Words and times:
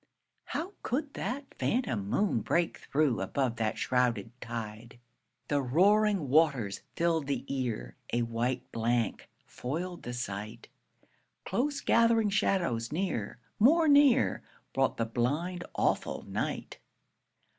How 0.45 0.73
could 0.81 1.13
that 1.13 1.53
phantom 1.59 2.09
moon 2.09 2.39
break 2.39 2.79
through, 2.79 3.21
Above 3.21 3.57
that 3.57 3.77
shrouded 3.77 4.31
tide? 4.41 4.97
The 5.47 5.61
roaring 5.61 6.27
waters 6.27 6.81
filled 6.95 7.27
the 7.27 7.45
ear, 7.47 7.97
A 8.11 8.23
white 8.23 8.63
blank 8.71 9.29
foiled 9.45 10.01
the 10.01 10.13
sight. 10.13 10.69
Close 11.45 11.81
gathering 11.81 12.31
shadows 12.31 12.91
near, 12.91 13.37
more 13.59 13.87
near, 13.87 14.41
Brought 14.73 14.97
the 14.97 15.05
blind, 15.05 15.65
awful 15.75 16.23
night. 16.23 16.79